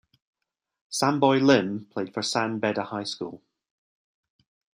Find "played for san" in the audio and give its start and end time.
1.91-2.57